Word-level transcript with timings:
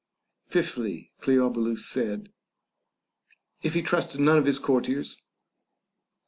Fifthly, 0.47 1.11
Cleobulus 1.21 1.85
said, 1.85 2.33
If 3.61 3.75
he 3.75 3.83
trust 3.83 4.17
none 4.17 4.39
of 4.39 4.47
his 4.47 4.57
courtiers. 4.57 5.21